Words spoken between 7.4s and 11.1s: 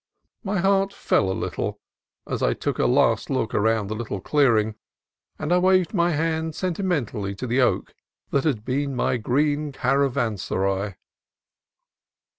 the oak that had been my "green caravanserai."